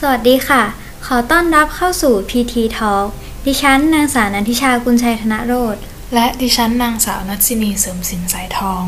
[0.00, 0.62] สวัสดีค่ะ
[1.06, 3.06] ขอต้อนรับเข้าสู่ PT Talk
[3.46, 5.76] ดิฉันนางสาวนันทิชากุลชัยธนโรธ
[6.14, 8.84] และดิฉันนางสาวนัทศินีเสริมสินสายทอง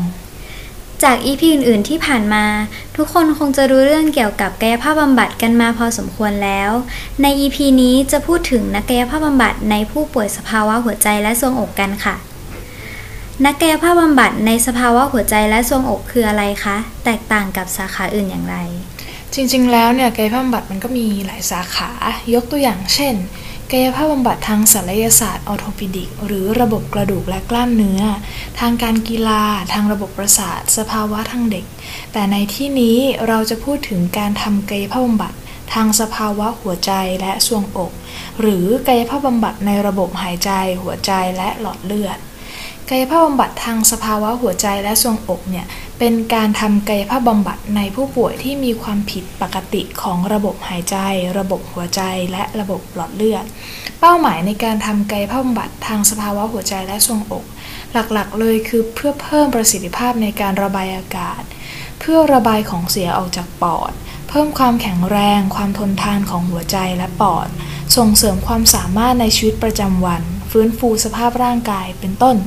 [1.03, 2.45] จาก EP อื่น ๆ ที่ผ่านมา
[2.95, 6.71] ทุกคนคงจะรู้เรื่องเกี่ยวกับกายภาพบำบัดกันมาพอสมควรแล้ว
[7.21, 12.15] ใน EP นี้จะพูดถึงนักกายภาพบำบัดในผู้ป่วยสภาวะหัวใจและทรวงอกกันค่ะ
[13.45, 18.57] นักกายภาพบำบัดในสภาวะหัวใจและทรวงอกคืออะไรคะ แตกต่างกับสาขาอื่นอย่างไร
[19.33, 21.89] จริงๆ แล้วเนี่ยกายภาพบำบัดมันก็มีหลายสาขา
[22.33, 23.15] ยกตัวอย่างเช่น
[23.71, 28.01] กายภาพบำบัดทางศัลยศาสตร์ออโทปิดิก หรือระบบกระดูกและกล้ามเนื้อ
[28.59, 29.43] ทางการกีฬา
[29.73, 31.65] ทางระบบประสาท สภาวะทางเด็ก
[32.13, 32.97] แต่ในที่นี้
[33.27, 35.33] เราจะพูดถึงการทำกายภาพบำบัด
[35.73, 36.91] ทางสภาวะหัวใจ
[37.21, 37.91] และทรวงอก
[38.41, 42.17] หรือกายภาพบำบัดในระบบหายใจ หัวใจและหลอดเลือด
[42.91, 45.65] กายภาพบำบัดทางสภาวะหัวใจและทรวงอกเนี่ย
[45.99, 50.97] เป็นการทำกายภาพบำบัดในผู้ป่วยที่มีความผิดปกติของระบบหายใจ
[51.37, 53.45] ระบบหัวใจและระบบหลอดเลือด
[53.99, 57.45] เป้าหมายในการทำกายภาพบำบัดทางสภาวะหัวใจและทรวงอก
[57.93, 61.41] หลักๆ เลยคือเพื่อเพิ่มประสิทธิภาพในการระบายอากาศ
[61.99, 63.91] เพื่อระบายของเสียออกจากปอด
[64.29, 67.47] เพิ่มความแข็งแรง ความทนทานของหัวใจและปอด
[67.95, 72.37] ส่งเสริมความสามารถในชีวิตประจำวัน ฟื้นฟูสภาพร่างกายเป็นต้น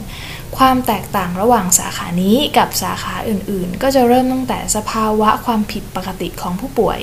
[0.59, 6.99] ความแตกต่างระหว่างสาขานี้กับสาขาอื่นๆ ก็จะเริ่มตั้งแต่สภาวะความผิดปกติของผู้ป่วย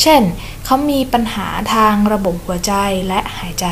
[0.00, 0.22] เช่น
[0.64, 2.74] เขามีปัญหาทางระบบหัวใจ
[3.08, 3.66] และหายใจ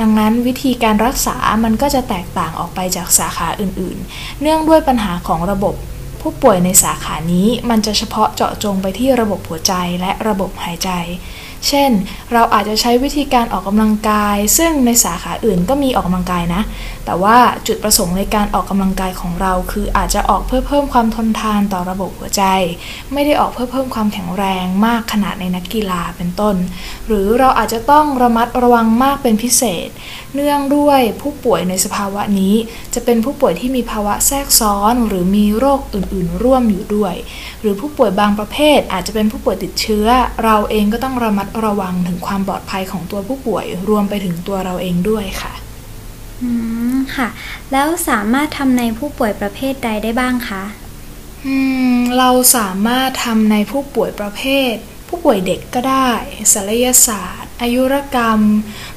[0.00, 5.74] ดังนั้นวิธีการรักษามันก็จะแตกต่างออกไปจากสาขาอื่นๆ เนื่องด้วยปัญหาของระบบ
[6.20, 10.90] ผู้ป่วยในสาขานี้มันจะเฉพาะเจาะจงไปที่ระบบหัวใจและระบบหายใจ
[11.68, 11.90] เช่น
[12.32, 16.62] เราอาจจะใช้วิธีการออกกำลังกาย ซึ่งในสาขาอื่นก็มีออกกำลังกายนะ
[17.08, 22.42] แต่ว่าจุดประสงค์ในการออกกำลังกายของเรา คืออาจจะออกเพื่อเพิ่มความทนทานต่อระบบหัวใจ
[23.12, 26.56] ไม่ได้ออกเพื่อเพิ่มความแข็งแรงมากขนาดในนักกีฬาเป็นต้น
[27.06, 29.88] หรือเราอาจจะต้องระมัดระวังมากเป็นพิเศษ
[30.34, 32.54] เนื่องด้วยผู้ป่วยในสภาวะนี้
[32.94, 37.14] จะเป็นผู้ป่วยที่มีภาวะแทรกซ้อน หรือมีโรคอื่น ๆ ร่วมอยู่ด้วย
[37.60, 40.06] หรือผู้ป่วยบางประเภท อาจจะเป็นผู้ป่วยติดเชื้อ
[40.44, 45.54] เราเองก็ต้องระมัดระวังถึงความปลอดภัยของตัวผู้ป่วยรวมไปถึงตัวเราเองด้วยค่ะ
[46.42, 46.50] อื
[46.94, 47.28] มค่ะ
[47.72, 50.62] แล้วสามารถทำในผู้ป่วยประเภทใดได้บ้างคะ
[51.46, 51.54] อื
[51.94, 54.74] มเราสามารถทำในผู้ป่วยประเภท
[55.08, 56.10] ผู้ป่วยเด็กก็ได้
[56.52, 58.40] ศัลยศาสตร์ อายุรกรรม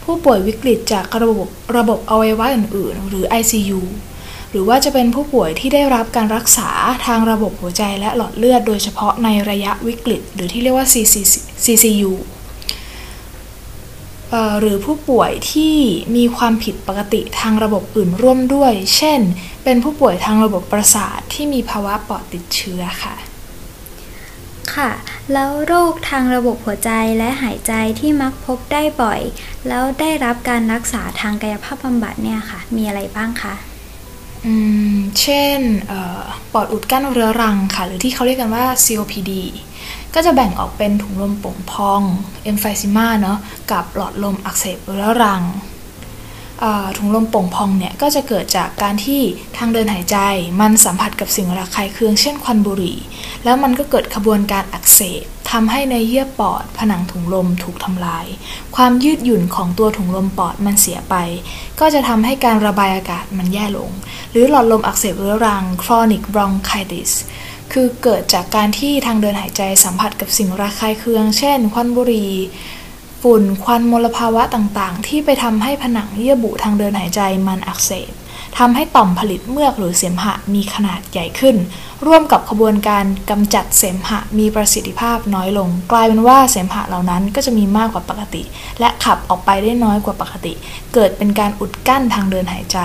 [0.04, 3.82] ผู้ป่วยวิกฤตจากระบบระบบอวัยวะอื่น ๆ หรือ ICU
[4.52, 6.70] หรือว่าจะเป็นผู้ป่วยที่ได้รับการรักษา
[7.06, 10.88] ทางระบบหัวใจและหลอดเลือด โดยเฉพาะในระยะวิกฤต หรือที่เรียกว่า
[11.66, 12.12] CCU
[14.60, 15.76] หรือผู้ป่วยที่
[16.16, 19.20] มีความผิดปกติทางระบบอื่นร่วมด้วย เช่น
[19.64, 23.16] เป็นผู้ป่วยทางระบบประสาทที่มีภาวะปอดติดเชื้อค่ะ
[24.76, 24.92] ค่ะ
[25.34, 29.22] แล้วโรคทางระบบหัวใจและหายใจที่มักพบได้บ่อย
[29.68, 33.54] แล้วได้รับการรักษาทางกายภาพบำบัดเนี่ยค่ะ มีอะไรบ้างคะ
[34.46, 34.56] อื
[34.94, 35.60] มเช่น
[35.92, 36.22] ออ
[36.54, 39.32] ปอดอุดกั้นเรื้อรังค่ะ หรือที่เขาเรียกกันว่า COPD
[40.16, 42.02] ก็จะแบ่งออกเป็นถุงลมโป่งพอง
[42.44, 43.38] เอมไฟซิมาเนาะ
[43.72, 45.44] กับหลอดลมอักเสบเรื้อรัง
[46.98, 49.22] ถุงลมโป่งพองเนี่ยก็จะเกิดจากการที่
[49.58, 50.18] ทางเดินหายใจ
[50.62, 52.98] มันสัมผัสกับสิ่งระคายเคืองเช่นควันบุหรี่
[53.44, 58.26] แล้วมันก็เกิดขบวนการอักเสบทำให้ในเยื่อปอด ผนังถุงลมถูกทำลาย
[58.76, 61.16] ความยืดหยุ่นของตัวถุงลมปอดมันเสียไป
[61.80, 63.90] ก็จะทำให้การระบายอากาศมันแย่ลง
[64.32, 67.12] หรือหลอดลมอักเสบเรื้อรัง chronic bronchitis
[67.72, 72.32] คือเกิดจากการที่ทางเดินหายใจสัมผัสกับสิ่งระคายเคือง เช่น ควันบุหรี่
[73.22, 78.12] ฝุ่นควันมลภาวะต่างๆ ที่ไปทำให้ผนังเยื่อบุทางเดินหายใจมันอักเสบ
[78.58, 81.56] ทำให้ต่อมผลิตเมือกหรือเสมหะมีขนาดใหญ่ขึ้น
[82.06, 88.44] ร่วมกับขบวนการกำจัดเสมหะมีประสิทธิภาพน้อยลง กลายเป็นว่าเสมหะเหล่านั้นก็จะมีมากกว่าปกติ
[88.80, 90.54] และขับออกไปได้น้อยกว่าปกติ
[90.94, 92.80] เกิดเป็นการอุดกั้นทางเดินหายใจ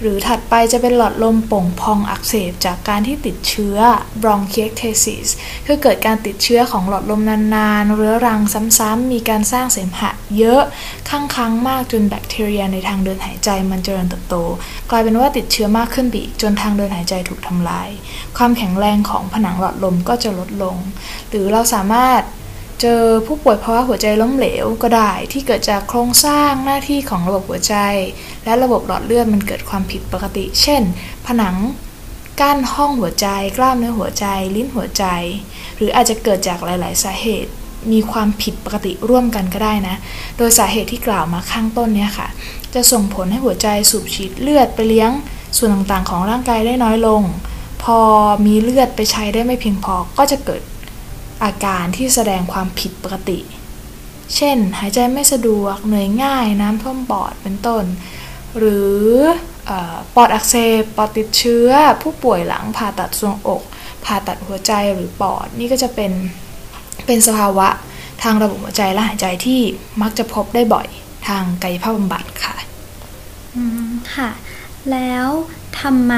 [0.00, 3.78] หรือถัดไปจะเป็นหลอดลมโป่งพองอักเสบจากการที่ติดเชื้อ
[4.22, 5.28] bronchiectasis
[5.66, 8.40] คือเกิดการติดเชื้อของหลอดลมนานๆ เรื้อรัง
[8.78, 10.62] ซ้ำๆ มีการสร้างเสมหะเยอะ
[11.08, 14.36] ค้างๆมากจนแบคทีเรียในทางเดินหายใจมันเจริญเติบโต
[14.90, 17.88] กลายเป็นว่าติดเชื้อมากขึ้นบีกจนทางเดินหายใจถูกทำลาย
[18.36, 20.76] ความแข็งแรงของผนังหลอดลมก็จะลดลง
[21.28, 22.22] หรือเราสามารถ
[22.80, 27.76] เจอผู้ป่วยภาวะหัวใจล้มเหลวก็ได้ที่เกิดจากโครงสร้างหน้าที่ของระบบหัวใจ
[28.44, 30.82] และระบบหลอดเลือดมันเกิดความผิดปกติ เช่น
[31.26, 31.56] ผนัง
[32.40, 34.26] กั้นห้องหัวใจ กล้ามเนื้อหัวใจ
[34.56, 35.04] ลิ้นหัวใจ
[35.76, 37.50] หรืออาจจะเกิดจากหลาย ๆ สาเหตุ
[37.92, 39.96] มีความผิดปกติร่วมกันก็ได้นะ
[40.36, 42.28] โดยสาเหตุที่กล่าวมาข้างต้นเนี่ยค่ะ
[42.74, 45.10] จะส่งผลให้หัวใจสูบฉีดเลือดไปเลี้ยง
[45.56, 47.22] ส่วนต่างๆ ของร่างกายได้น้อยลง
[47.82, 47.98] พอ
[48.46, 50.62] มีเลือดไปใช้ได้ไม่เพียงพอก็จะเกิด
[51.44, 53.38] อาการที่แสดงความผิดปกติ
[54.36, 57.84] เช่น หายใจไม่สะดวก เหนื่อยง่าย น้ำท่วมปอด เป็นต้น
[58.58, 58.98] หรือ
[59.68, 59.70] อ
[60.14, 61.70] ปอดอักเสบ ปอดติดเชื้อ
[62.02, 63.62] ผู้ป่วยหลังผ่าตัดทรวงอก
[64.04, 66.12] ผ่าตัดหัวใจหรือปอด นี่ก็จะเป็น
[67.06, 67.68] เป็นสภาวะ
[68.22, 69.60] ทางระบบหัวใจและหายใจที่
[70.02, 70.88] มักจะพบได้บ่อย
[71.28, 72.56] ทางกายภาพบำบัดค่ะ
[73.56, 74.30] อืม ค่ะ
[74.90, 75.28] แล้ว
[75.80, 76.14] ทำไม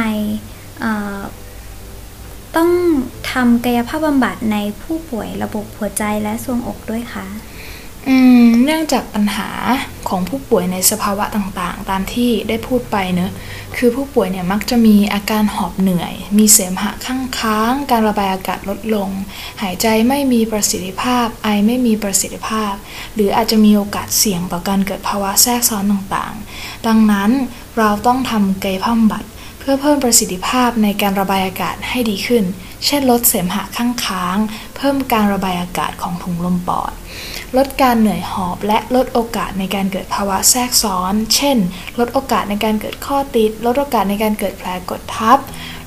[2.56, 2.70] ต้อง
[3.32, 7.26] ทำกายภาพบำบัดในผู้ป่วยระบบหัวใจและทรวงอกด้วยคะ
[8.64, 9.50] เนื่องจากปัญหา
[10.08, 13.32] ของผู้ป่วยในสภาวะต่างๆ ตามที่ได้พูดไปเนอะ
[13.76, 19.08] คือผู้ป่วยเนี่ยมักจะมีอาการหอบเหนื่อย มีเสมหะข้างค้าง การระบายอากาศลดลง
[19.62, 22.72] หายใจไม่มีประสิทธิภาพ ไอไม่มีประสิทธิภาพ
[23.14, 27.30] หรืออาจจะมีโอกาสเสี่ยงต่อการเกิดภาวะแทรกซ้อนต่างๆ ดังนั้น
[27.78, 29.24] เราต้องทำกายภาพบำบัด
[29.58, 32.44] เพื่อเพิ่มประสิทธิภาพในการระบายอากาศให้ดีขึ้น
[32.86, 34.36] เช่นลดเสมหะข้างค้าง
[34.76, 36.92] เพิ่มการระบายอากาศของถุงลมปอด
[37.56, 41.58] ลดการเหนื่อยหอบและลดโอกาสในการเกิดภาวะแทรกซ้อน เช่น
[41.98, 45.38] ลดโอกาสในการเกิดข้อติด ลดโอกาสในการเกิดแผลกดทับ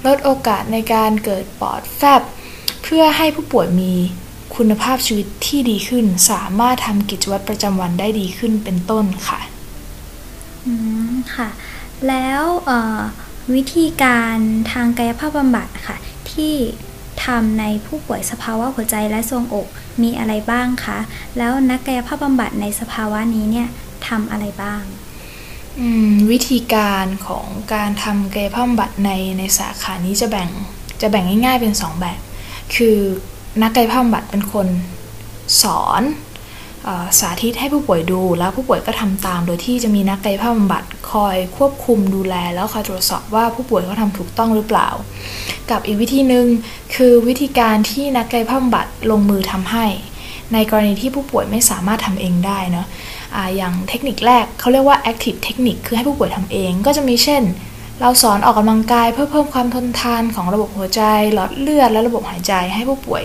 [0.05, 2.21] ลดโอกาสในการเกิดปอดแฟบ
[2.83, 3.93] เพื่อให้ผู้ป่วยมี
[4.55, 9.39] คุณภาพชีวิตที่ดีขึ้น สามารถทำกิจวัตรประจำวันได้ดีขึ้นเป็นต้นค่ะ
[10.65, 10.73] อื
[11.11, 11.49] ม ค่ะ
[12.07, 12.43] แล้ว
[13.53, 14.37] วิธีการ
[14.71, 15.97] ทางกายภาพบำบัดค่ะ
[16.35, 16.55] ที่
[17.25, 19.67] ทำในผู้ป่วยสภาวะหัวใจและทรวงอก
[20.03, 20.99] มีอะไรบ้างคะ
[21.37, 23.67] แล้วนักกายภาพบำบัดในสภาวะนี้เนี่ย
[24.07, 24.83] ทำอะไรบ้าง
[26.31, 30.49] วิธีการของการทำกายภาพบำบัดในในสาขานี้จะแบ่ง
[31.01, 32.19] จะแบ่งง่ายๆเป็น 2 แบบ
[32.75, 32.97] คือ
[33.61, 34.67] นักกายภาพบำบัดเป็นคน
[35.61, 36.01] สอน
[37.19, 44.89] สาธิตให้ผู้ป่วยดู แล้วผู้ป่วยก็ทำตาม โดยที่จะมีนักกายภาพบำบัดคอยควบคุมดูแล แล้วคอยตรวจสอบว่าผู้ป่วยเขาทำถูกต้องหรือเปล่า
[45.71, 46.45] กับอีกวิธีหนึ่ง
[46.95, 49.85] คือวิธีการที่นักกายภาพบำบัดลงมือทำให้
[50.53, 57.43] ในกรณีที่ผู้ป่วยไม่สามารถทำเองได้เนาะะอย่างเทคนิคแรกเขาเรียกว่า active technique คือให้ผู้ป่วยทำเองก็จะมีเช่น
[58.01, 61.01] เราสอนออกกำลังกายเพื่อเพิ่มความทนทานของระบบหัวใจ
[61.33, 63.23] หลอดเลือดและระบบหายใจให้ผู้ป่วย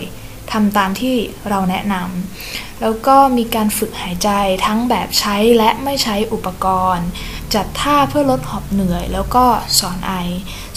[0.52, 1.14] ทำตามที่
[1.48, 4.30] เราแนะนำแล้วก็มีการฝึกหายใจ
[4.66, 7.08] ทั้งแบบใช้และไม่ใช้อุปกรณ์
[7.54, 9.44] จัดท่าเพื่อลดหอบเหนื่อย แล้วก็
[9.78, 10.12] สอนไอ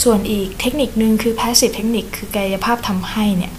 [0.03, 3.53] ส่วนอีกเทคนิคนึงคือ passive เทคนิคคือกายภาพทำให้เนี่ย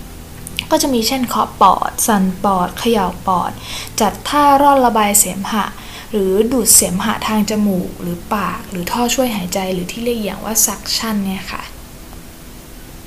[0.71, 3.53] ก็จะมีเช่นเคาะปอด สั่นปอด เขย่าปอด
[4.01, 5.65] จัดท่าร่อนระบายเสมหะ
[6.11, 11.63] หรือดูดเสมหะทางจมูก หรือปาก หรือท่อช่วยหายใจ หรือที่เรียกอย่างว่า suction เนี่ยค่ะ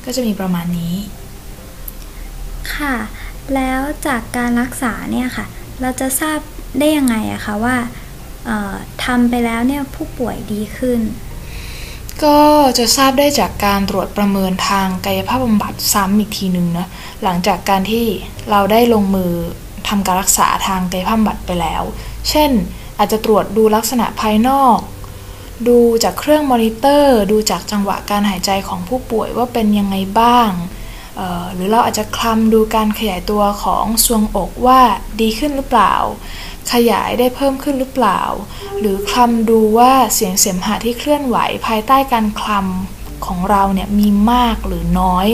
[0.05, 0.95] ก็จะมีประมาณนี้
[2.79, 2.95] ค่ะ
[3.55, 5.45] แล้วจากการรักษาเนี่ยค่ะ
[5.81, 6.39] เราจะทราบ
[6.79, 7.77] ได้ยังไงอะคะว่า
[9.05, 10.99] ทำไปแล้วเนี่ยผู้ป่วยดีขึ้น
[12.23, 12.39] ก็
[12.77, 16.87] จะทราบได้จากการตรวจประเมินทางกายภาพบำบัดซ้ำอีกทีหนึ่งนะ
[17.23, 18.05] หลังจากการที่
[18.51, 19.31] เราได้ลงมือ
[19.87, 21.83] ทำการรักษาทางกายภาพบำบัดไปแล้ว
[22.29, 22.51] เช่น
[22.97, 24.77] อาจจะตรวจดูลักษณะภายนอก
[25.67, 30.49] ดูจากเครื่องมอนิเตอร์ ดูจากจังหวะการหายใจของผู้ป่วยว่าเป็นยังไงบ้าง
[31.53, 34.81] หรือเราอาจจะคลำดูการขยายตัวของทรวงอกว่า
[35.21, 35.95] ดีขึ้นหรือเปล่า
[36.73, 38.21] ขยายได้เพิ่มขึ้นหรือเปล่า
[38.79, 45.27] หรือคลำดูว่าเสียงเสมหะที่เคลื่อนไหวภายใต้การคลำของเราเนี่ยมีมากหรือน้อย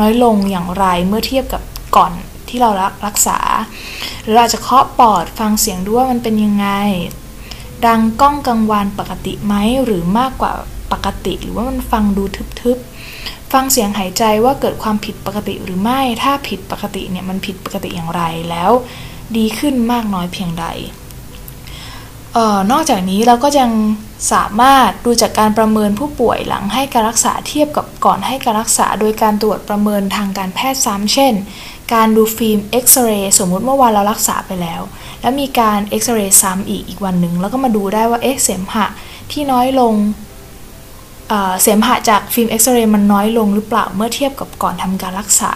[0.00, 1.62] น้อยลงอย่างไรเมื่อเทียบกับ
[1.96, 2.12] ก่อน
[2.48, 2.70] ที่เรา
[3.06, 3.38] รักษา
[4.22, 6.68] หรืออาจจะเคาะปอดฟังเสียงดูว่ามันเป็นยังไง
[7.86, 9.54] ดังก้องกังวานปกติไหม
[9.84, 10.52] หรือมากกว่า
[10.92, 12.24] ปกติ หรือว่ามันฟังดู
[12.60, 18.70] ทึบๆ ฟังเสียงหายใจว่าเกิดความผิดปกติหรือไม่ ถ้าผิดปกติเนี่ยมันผิดปกติอย่างไรแล้ว
[19.36, 20.66] ดีขึ้นมากน้อยเพียงใด
[22.36, 23.70] ออนอกจากนี้เราก็ยัง
[24.32, 31.34] สามารถดูจากการประเมินผู้ป่วยหลังให้การรักษาเทียบกับก่อนให้การรักษา โดยการตรวจประเมินทางการแพทย์ซ้ำเช่น
[31.94, 34.82] การดูฟิล์มเอ็กซเรย์สมมุติเมื่อวานเรารักษาไปแล้ว
[35.20, 38.86] แล้วมีการเอ็กซเรย์ซ้ำอีกอีกวันหนึ่งแล้วก็มาดูได้ว่าเอ็กเสมหะ
[39.32, 39.94] ที่น้อยลง
[41.62, 45.52] เสมหะจากฟิล์มเอ็กซเรย์มันน้อยลงหรือเปล่าเมื่อเทียบกับก่อนทำการรักษา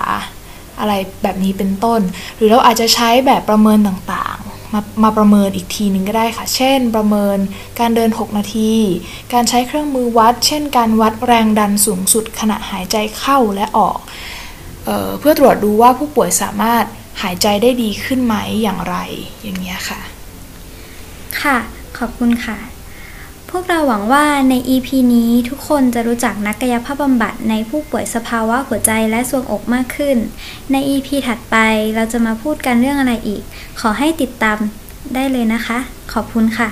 [0.80, 2.00] อะไรแบบนี้เป็นต้น
[2.36, 7.38] หรือเราอาจจะใช้แบบประเมินต่างๆ มามาประเมินอีกทีหนึ่งก็ได้ค่ะ เช่น ประเมิน
[7.80, 8.72] การเดิน 6 นาที
[9.32, 13.98] การใช้เครื่องมือวัด เช่น การวัดแรงดันสูงสุดขณะหายใจเข้าและออก
[14.84, 16.84] เออเพื่อตรวจดูว่าผู้ป่วยสามารถ
[17.22, 18.96] หายใจได้ดีขึ้นไหมอย่างไร
[19.42, 20.00] อย่างเงี้ยค่ะ
[21.42, 21.56] ค่ะ
[21.98, 22.58] ขอบคุณค่ะ
[23.54, 30.16] พวกเราหวังว่าใน EP นี้ทุกคนจะรู้จักนักกายภาพบำบัดในผู้ป่วยสภาวะหัวใจและทรวงอกมากขึ้น
[30.72, 31.56] ใน EP ถัดไป
[31.94, 33.42] เราจะมาพูดกันเรื่องอะไรอีก
[33.80, 34.58] ขอให้ติดตาม
[35.14, 35.78] ได้เลยนะคะ
[36.12, 36.68] ขอบคุณค่ะ